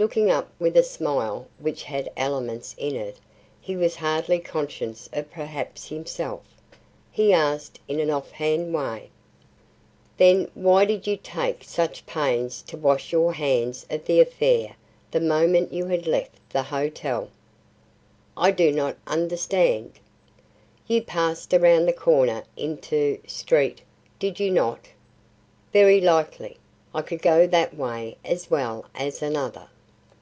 Looking 0.00 0.30
up 0.30 0.48
with 0.60 0.76
a 0.76 0.84
smile 0.84 1.48
which 1.58 1.82
had 1.82 2.08
elements 2.16 2.72
in 2.78 2.94
it 2.94 3.16
he 3.60 3.74
was 3.76 3.96
hardly 3.96 4.38
conscious 4.38 5.10
of 5.12 5.28
perhaps 5.28 5.88
himself, 5.88 6.42
he 7.10 7.32
asked 7.32 7.80
in 7.88 7.98
an 7.98 8.08
off 8.08 8.30
hand 8.30 8.72
way: 8.72 9.10
"Then 10.16 10.48
why 10.54 10.84
did 10.84 11.08
you 11.08 11.16
take 11.16 11.64
such 11.64 12.06
pains 12.06 12.62
to 12.68 12.76
wash 12.76 13.10
your 13.10 13.32
hands 13.32 13.86
of 13.90 14.04
the 14.04 14.20
affair 14.20 14.76
the 15.10 15.18
moment 15.18 15.72
you 15.72 15.86
had 15.86 16.06
left 16.06 16.36
the 16.50 16.62
hotel?" 16.62 17.28
"I 18.36 18.52
do 18.52 18.70
not 18.70 18.96
understand." 19.08 19.94
"You 20.86 21.02
passed 21.02 21.52
around 21.52 21.86
the 21.86 21.92
corner 21.92 22.44
into 22.56 23.18
street, 23.26 23.82
did 24.20 24.38
you 24.38 24.52
not?" 24.52 24.90
"Very 25.72 26.00
likely. 26.00 26.58
I 26.94 27.02
could 27.02 27.20
go 27.20 27.48
that 27.48 27.74
way 27.76 28.16
as 28.24 28.48
well 28.48 28.84
as 28.94 29.22
another." 29.22 29.66